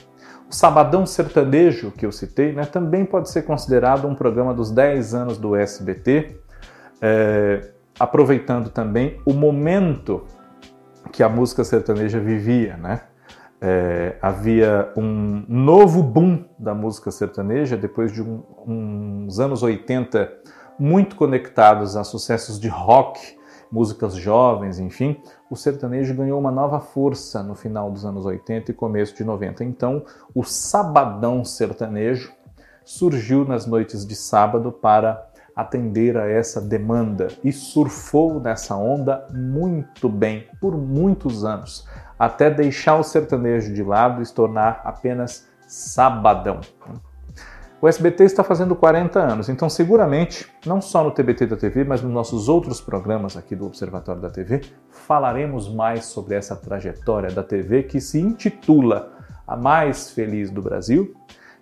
O 0.50 0.56
Sabadão 0.56 1.06
Sertanejo, 1.06 1.92
que 1.92 2.06
eu 2.06 2.12
citei, 2.12 2.54
né, 2.54 2.64
também 2.64 3.06
pode 3.06 3.30
ser 3.30 3.44
considerado 3.44 4.08
um 4.08 4.16
programa 4.16 4.54
dos 4.54 4.72
10 4.72 5.14
anos 5.14 5.38
do 5.38 5.56
SBT, 5.56 6.38
é, 7.02 7.72
aproveitando 8.00 8.70
também 8.70 9.20
o 9.26 9.34
momento 9.34 10.26
que 11.12 11.22
a 11.22 11.30
música 11.30 11.64
sertaneja 11.64 12.20
vivia, 12.20 12.78
né? 12.78 13.02
É, 13.62 14.18
havia 14.22 14.92
um 14.98 15.46
novo 15.48 16.04
boom 16.04 16.44
da 16.60 16.74
música 16.74 17.12
sertaneja 17.12 17.78
depois 17.78 18.12
de 18.12 18.22
um, 18.22 18.44
uns 18.68 19.40
anos 19.40 19.64
80 19.64 20.30
muito 20.80 21.16
conectados 21.16 21.96
a 21.96 22.04
sucessos 22.04 22.60
de 22.60 22.68
rock, 22.68 23.38
músicas 23.72 24.14
jovens, 24.14 24.78
enfim. 24.78 25.20
o 25.50 25.56
sertanejo 25.56 26.14
ganhou 26.14 26.40
uma 26.40 26.52
nova 26.52 26.80
força 26.80 27.42
no 27.42 27.56
final 27.56 27.90
dos 27.90 28.06
anos 28.06 28.26
80 28.26 28.70
e 28.70 28.74
começo 28.74 29.16
de 29.16 29.24
90. 29.24 29.64
Então, 29.64 30.06
o 30.36 30.44
sabadão 30.44 31.44
sertanejo 31.44 32.32
surgiu 32.86 33.46
nas 33.46 33.66
noites 33.66 34.06
de 34.06 34.16
sábado 34.16 34.72
para 34.72 35.28
atender 35.56 36.18
a 36.18 36.28
essa 36.28 36.60
demanda 36.60 37.28
e 37.44 37.52
surfou 37.52 38.40
nessa 38.40 38.76
onda 38.76 39.28
muito 39.32 40.10
bem 40.10 40.48
por 40.60 40.76
muitos 40.76 41.46
anos, 41.46 41.88
até 42.18 42.50
deixar 42.50 42.98
o 42.98 43.04
sertanejo 43.04 43.74
de 43.74 43.84
lado 43.84 44.22
e 44.22 44.26
se 44.26 44.34
tornar 44.34 44.82
apenas 44.84 45.48
sabadão. 45.68 46.62
O 47.84 47.88
SBT 47.90 48.24
está 48.24 48.46
fazendo 48.46 48.78
40 48.78 49.20
anos, 49.20 49.50
então 49.50 49.70
seguramente, 49.70 50.50
não 50.66 50.80
só 50.80 51.04
no 51.04 51.12
TBT 51.12 51.48
da 51.48 51.58
TV, 51.58 51.84
mas 51.84 52.02
nos 52.02 52.14
nossos 52.14 52.48
outros 52.48 52.80
programas 52.80 53.36
aqui 53.36 53.58
do 53.58 53.66
Observatório 53.66 54.22
da 54.22 54.30
TV, 54.30 54.62
falaremos 54.90 55.68
mais 55.68 56.06
sobre 56.06 56.36
essa 56.36 56.56
trajetória 56.56 57.30
da 57.30 57.44
TV 57.44 57.84
que 57.84 58.00
se 58.00 58.22
intitula 58.22 59.12
A 59.46 59.58
Mais 59.58 60.12
Feliz 60.12 60.50
do 60.50 60.62
Brasil, 60.62 61.14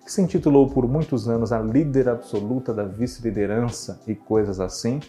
que 0.04 0.12
se 0.12 0.22
intitulou 0.22 0.70
por 0.70 0.86
muitos 0.86 1.28
anos 1.28 1.52
a 1.52 1.58
líder 1.58 2.08
absoluta 2.08 2.72
da 2.72 2.84
vice-liderança 2.84 4.00
e 4.06 4.14
coisas 4.14 4.60
assim, 4.60 5.00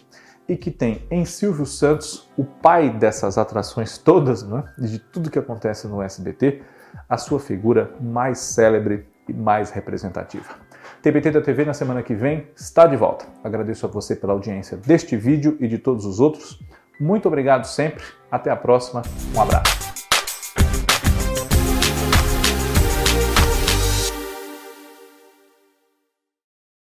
e 0.48 0.56
que 0.56 0.72
tem 0.72 1.06
em 1.12 1.24
Silvio 1.24 1.64
Santos, 1.64 2.28
o 2.36 2.42
pai 2.42 2.90
dessas 2.90 3.38
atrações 3.38 3.98
todas, 3.98 4.42
né, 4.42 4.64
de 4.76 4.98
tudo 4.98 5.30
que 5.30 5.38
acontece 5.38 5.86
no 5.86 6.02
SBT, 6.02 6.60
a 7.08 7.16
sua 7.16 7.38
figura 7.38 7.94
mais 8.00 8.40
célebre 8.40 9.06
e 9.28 9.32
mais 9.32 9.70
representativa. 9.70 10.63
TBT 11.04 11.32
da 11.32 11.42
TV 11.42 11.66
na 11.66 11.74
semana 11.74 12.02
que 12.02 12.14
vem 12.14 12.46
está 12.56 12.86
de 12.86 12.96
volta. 12.96 13.26
Agradeço 13.44 13.84
a 13.84 13.88
você 13.90 14.16
pela 14.16 14.32
audiência 14.32 14.74
deste 14.78 15.18
vídeo 15.18 15.54
e 15.60 15.68
de 15.68 15.76
todos 15.76 16.06
os 16.06 16.18
outros. 16.18 16.58
Muito 16.98 17.28
obrigado 17.28 17.66
sempre. 17.66 18.02
Até 18.30 18.50
a 18.50 18.56
próxima. 18.56 19.02
Um 19.36 19.40
abraço. 19.42 19.93